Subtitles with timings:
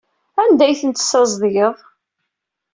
[0.41, 1.77] Anda ay tent-tessazedgeḍ?